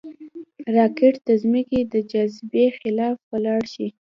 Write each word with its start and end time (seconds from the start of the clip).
راکټ 0.75 1.13
د 1.27 1.29
ځمکې 1.43 1.79
د 1.93 1.95
جاذبې 2.11 2.65
خلاف 2.79 3.15
ولاړ 3.31 3.61
شي 3.73 3.87